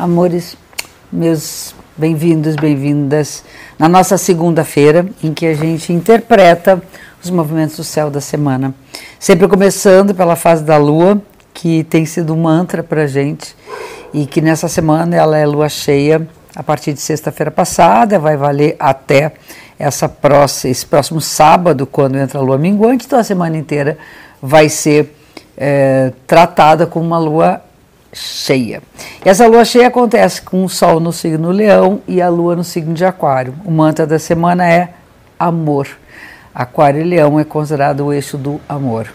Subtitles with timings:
[0.00, 0.56] Amores,
[1.12, 3.44] meus bem-vindos, bem-vindas
[3.78, 6.82] na nossa segunda-feira, em que a gente interpreta
[7.22, 8.74] os movimentos do céu da semana.
[9.18, 11.20] Sempre começando pela fase da lua,
[11.52, 13.54] que tem sido um mantra para a gente,
[14.14, 16.26] e que nessa semana ela é lua cheia
[16.56, 19.34] a partir de sexta-feira passada, vai valer até
[19.78, 23.98] essa próxima, esse próximo sábado, quando entra a lua minguante, então a semana inteira
[24.40, 25.14] vai ser
[25.58, 27.60] é, tratada como uma lua
[28.12, 28.82] cheia.
[29.24, 32.94] Essa lua cheia acontece com o Sol no signo Leão e a Lua no signo
[32.94, 33.54] de Aquário.
[33.64, 34.94] O mantra da semana é
[35.38, 35.86] amor.
[36.54, 39.08] Aquário e Leão é considerado o eixo do amor.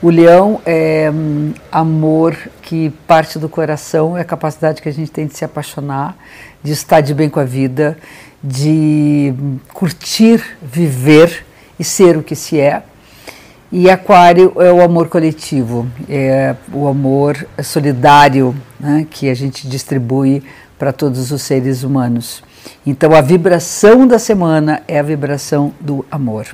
[0.00, 5.10] O leão é hum, amor que parte do coração, é a capacidade que a gente
[5.10, 6.16] tem de se apaixonar,
[6.62, 7.98] de estar de bem com a vida,
[8.40, 9.34] de
[9.74, 11.44] curtir, viver
[11.80, 12.84] e ser o que se é.
[13.70, 20.42] E Aquário é o amor coletivo, é o amor solidário né, que a gente distribui
[20.78, 22.42] para todos os seres humanos.
[22.86, 26.46] Então a vibração da semana é a vibração do amor.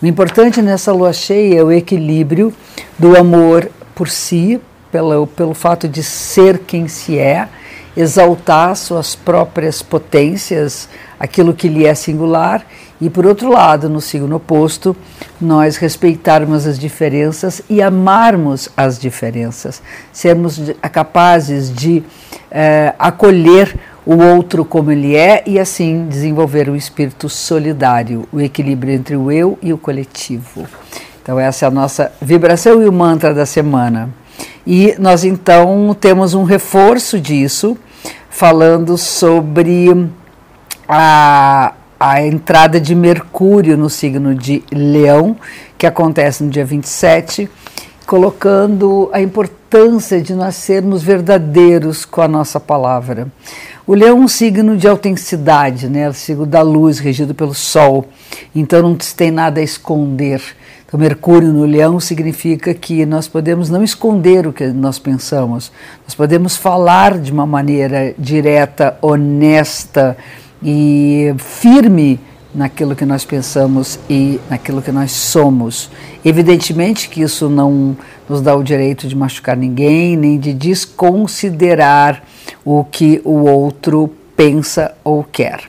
[0.00, 2.54] O importante nessa lua cheia é o equilíbrio
[2.96, 4.60] do amor por si,
[4.92, 7.48] pelo, pelo fato de ser quem se é,
[7.96, 12.64] exaltar suas próprias potências, aquilo que lhe é singular,
[13.00, 14.96] e por outro lado, no signo oposto,
[15.40, 19.82] nós respeitarmos as diferenças e amarmos as diferenças,
[20.12, 20.60] sermos
[20.92, 22.02] capazes de
[22.48, 23.76] eh, acolher
[24.06, 29.32] o outro como ele é e assim desenvolver o espírito solidário, o equilíbrio entre o
[29.32, 30.66] eu e o coletivo.
[31.22, 34.21] Então, essa é a nossa vibração e o mantra da semana.
[34.66, 37.76] E nós então temos um reforço disso,
[38.30, 40.08] falando sobre
[40.88, 45.36] a, a entrada de Mercúrio no signo de Leão,
[45.76, 47.50] que acontece no dia 27,
[48.06, 53.28] colocando a importância de nós sermos verdadeiros com a nossa palavra.
[53.84, 56.02] O leão é um signo de autenticidade, né?
[56.02, 58.06] É o signo da luz, regido pelo sol.
[58.54, 60.40] Então não tem nada a esconder.
[60.92, 65.72] Então, Mercúrio no leão significa que nós podemos não esconder o que nós pensamos,
[66.04, 70.14] nós podemos falar de uma maneira direta, honesta
[70.62, 72.20] e firme
[72.54, 75.90] naquilo que nós pensamos e naquilo que nós somos.
[76.22, 77.96] Evidentemente que isso não
[78.28, 82.22] nos dá o direito de machucar ninguém, nem de desconsiderar
[82.62, 85.62] o que o outro pensa ou quer.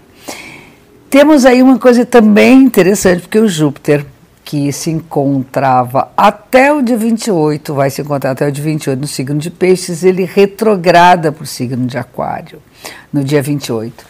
[1.09, 4.06] Temos aí uma coisa também interessante, porque o Júpiter
[4.44, 9.08] que se encontrava até o dia 28, vai se encontrar até o dia 28 no
[9.08, 12.62] signo de Peixes, ele retrograda para o signo de Aquário
[13.12, 14.06] no dia 28.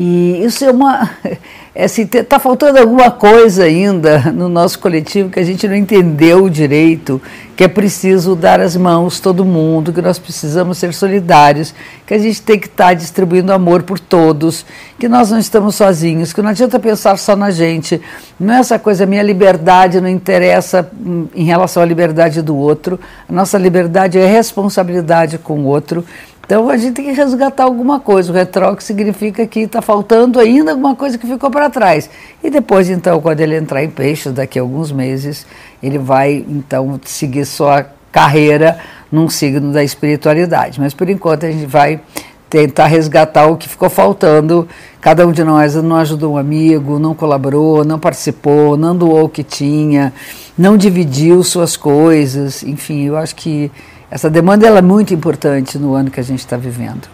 [0.00, 1.10] E isso é uma.
[1.74, 6.48] É assim, está faltando alguma coisa ainda no nosso coletivo que a gente não entendeu
[6.48, 7.22] direito,
[7.56, 11.72] que é preciso dar as mãos todo mundo, que nós precisamos ser solidários,
[12.04, 14.66] que a gente tem que estar tá distribuindo amor por todos,
[14.98, 18.02] que nós não estamos sozinhos, que não adianta pensar só na gente.
[18.40, 22.98] Não é essa coisa, minha liberdade não interessa hum, em relação à liberdade do outro,
[23.28, 26.04] a nossa liberdade é responsabilidade com o outro
[26.48, 28.32] então a gente tem que resgatar alguma coisa.
[28.32, 32.08] O retrógrado significa que está faltando ainda alguma coisa que ficou para trás.
[32.42, 35.46] E depois, então, quando ele entrar em peixes, daqui a alguns meses,
[35.82, 38.78] ele vai então seguir sua carreira
[39.12, 40.80] num signo da espiritualidade.
[40.80, 42.00] Mas por enquanto a gente vai
[42.48, 44.66] tentar resgatar o que ficou faltando.
[45.02, 49.28] Cada um de nós não ajudou um amigo, não colaborou, não participou, não doou o
[49.28, 50.14] que tinha,
[50.56, 52.62] não dividiu suas coisas.
[52.62, 53.70] Enfim, eu acho que
[54.10, 57.08] essa demanda ela é muito importante no ano que a gente está vivendo.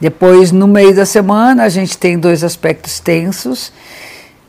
[0.00, 3.72] Depois, no meio da semana, a gente tem dois aspectos tensos.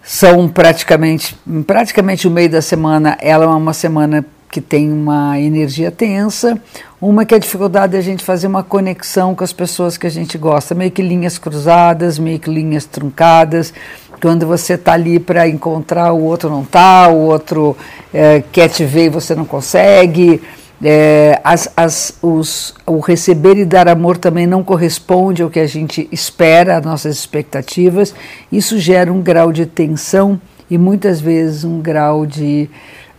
[0.01, 5.89] São praticamente, praticamente o meio da semana, ela é uma semana que tem uma energia
[5.89, 6.61] tensa,
[7.01, 10.05] uma que é a dificuldade de a gente fazer uma conexão com as pessoas que
[10.05, 13.73] a gente gosta, meio que linhas cruzadas, meio que linhas truncadas,
[14.21, 17.75] quando você está ali para encontrar o outro não está, o outro
[18.13, 20.41] é, quer te ver e você não consegue,
[20.83, 25.65] é, as, as, os, o receber e dar amor também não corresponde ao que a
[25.65, 28.13] gente espera, às nossas expectativas.
[28.51, 30.39] Isso gera um grau de tensão
[30.69, 32.69] e muitas vezes um grau de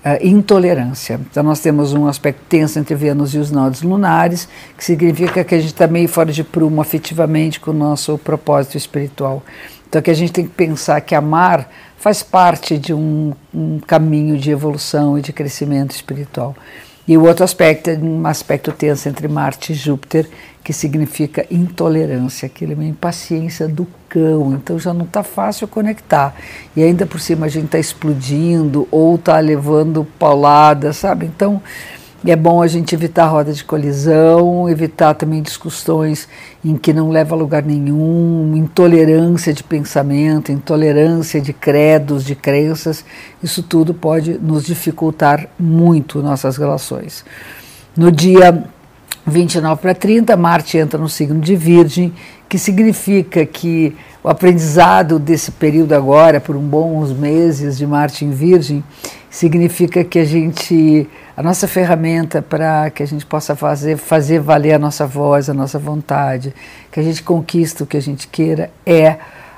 [0.05, 1.19] uh, intolerância.
[1.31, 4.47] Então, nós temos um aspecto tenso entre Vênus e os nodos lunares,
[4.77, 8.77] que significa que a gente está meio fora de prumo afetivamente com o nosso propósito
[8.77, 9.43] espiritual.
[9.89, 14.37] Então, que a gente tem que pensar que amar faz parte de um, um caminho
[14.37, 16.55] de evolução e de crescimento espiritual.
[17.07, 20.27] E o outro aspecto é um aspecto tenso entre Marte e Júpiter,
[20.63, 24.55] que significa intolerância, aquele uma impaciência do cão.
[24.55, 26.35] Então já não está fácil conectar.
[26.75, 31.27] E ainda por cima a gente está explodindo ou está levando paulada, sabe?
[31.27, 31.61] Então
[32.25, 36.27] E é bom a gente evitar roda de colisão, evitar também discussões
[36.65, 43.05] em que não leva a lugar nenhum, intolerância de pensamento, intolerância de credos, de crenças.
[43.43, 47.23] Isso tudo pode nos dificultar muito nossas relações.
[47.95, 48.65] No dia
[49.27, 52.11] 29 para 30, Marte entra no signo de Virgem,
[52.49, 58.31] que significa que o aprendizado desse período agora, por um bons meses de Marte em
[58.31, 58.83] Virgem,
[59.35, 64.75] significa que a gente, a nossa ferramenta para que a gente possa fazer, fazer valer
[64.75, 66.55] a nossa voz, a nossa vontade,
[66.93, 69.17] que a gente conquista o que a gente queira, é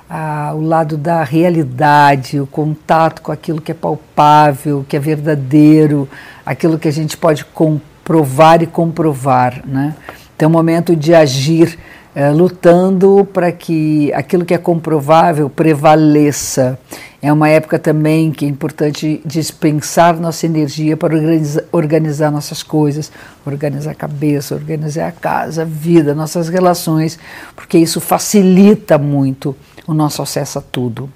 [0.08, 6.08] ah, o lado da realidade, o contato com aquilo que é palpável, que é verdadeiro,
[6.46, 9.60] aquilo que a gente pode comprovar e comprovar.
[9.66, 9.94] Né?
[10.34, 11.78] Então, é o momento de agir
[12.16, 16.78] é, lutando para que aquilo que é comprovável prevaleça.
[17.20, 23.12] É uma época também que é importante dispensar nossa energia para organizar, organizar nossas coisas,
[23.44, 27.18] organizar a cabeça, organizar a casa, a vida, nossas relações,
[27.54, 29.54] porque isso facilita muito
[29.86, 31.08] o nosso acesso a tudo.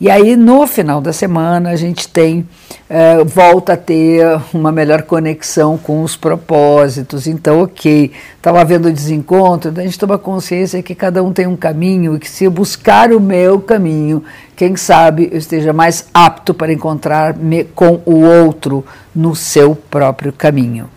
[0.00, 2.46] E aí, no final da semana, a gente tem,
[2.88, 4.24] uh, volta a ter
[4.54, 7.26] uma melhor conexão com os propósitos.
[7.26, 12.14] Então, ok, estava havendo desencontro, a gente toma consciência que cada um tem um caminho
[12.14, 14.22] e que se eu buscar o meu caminho,
[14.54, 20.88] quem sabe eu esteja mais apto para encontrar-me com o outro no seu próprio caminho.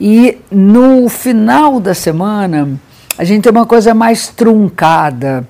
[0.00, 2.78] E no final da semana,
[3.18, 5.44] a gente tem uma coisa mais truncada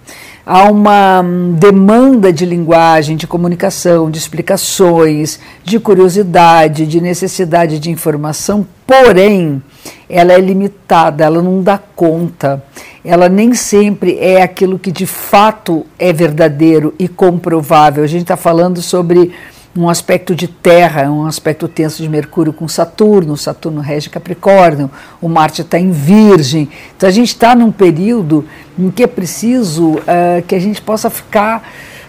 [0.48, 7.90] há uma hum, demanda de linguagem, de comunicação, de explicações, de curiosidade, de necessidade de
[7.90, 9.62] informação, porém,
[10.08, 12.64] ela é limitada, ela não dá conta,
[13.04, 18.02] ela nem sempre é aquilo que de fato é verdadeiro e comprovável.
[18.02, 19.32] A gente está falando sobre
[19.76, 25.28] um aspecto de Terra, um aspecto tenso de Mercúrio com Saturno, Saturno rege Capricórnio, o
[25.28, 26.68] Marte está em Virgem.
[26.96, 28.44] Então a gente está num período
[28.78, 31.62] em que é preciso uh, que a gente possa ficar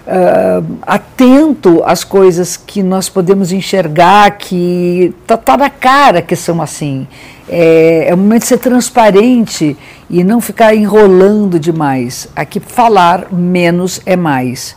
[0.08, 6.62] uh, atento às coisas que nós podemos enxergar, que está tá na cara que são
[6.62, 7.08] assim.
[7.48, 9.76] É, é o momento de ser transparente
[10.10, 12.28] e não ficar enrolando demais.
[12.36, 14.76] Aqui falar menos é mais.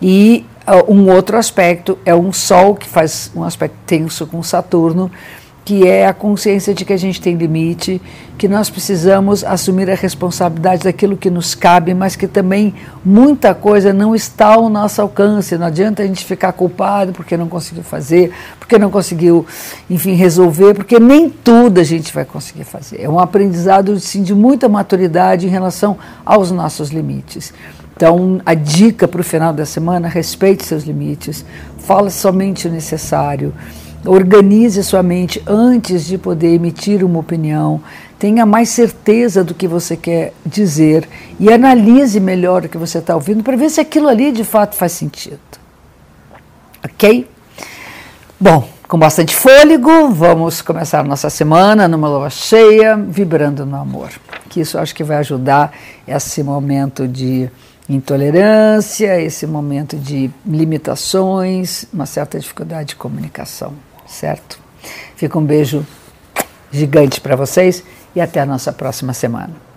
[0.00, 0.44] E
[0.88, 5.10] um outro aspecto é um Sol que faz um aspecto tenso com Saturno,
[5.68, 8.00] que é a consciência de que a gente tem limite,
[8.38, 12.72] que nós precisamos assumir a responsabilidade daquilo que nos cabe, mas que também
[13.04, 15.58] muita coisa não está ao nosso alcance.
[15.58, 19.44] Não adianta a gente ficar culpado porque não conseguiu fazer, porque não conseguiu,
[19.90, 23.02] enfim, resolver, porque nem tudo a gente vai conseguir fazer.
[23.02, 27.52] É um aprendizado sim, de muita maturidade em relação aos nossos limites.
[27.98, 31.44] Então, a dica para o final da semana: respeite seus limites,
[31.78, 33.52] fale somente o necessário,
[34.06, 37.82] organize sua mente antes de poder emitir uma opinião,
[38.16, 41.08] tenha mais certeza do que você quer dizer
[41.40, 44.76] e analise melhor o que você está ouvindo para ver se aquilo ali de fato
[44.76, 45.40] faz sentido.
[46.84, 47.28] Ok?
[48.38, 54.10] Bom, com bastante fôlego, vamos começar nossa semana numa lua cheia, vibrando no amor.
[54.48, 55.72] Que isso acho que vai ajudar
[56.06, 57.50] esse momento de
[57.88, 63.72] intolerância, esse momento de limitações, uma certa dificuldade de comunicação,
[64.06, 64.60] certo?
[65.16, 65.86] Fica um beijo
[66.70, 67.82] gigante para vocês
[68.14, 69.67] e até a nossa próxima semana.